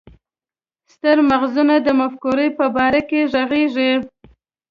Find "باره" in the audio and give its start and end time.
2.75-3.01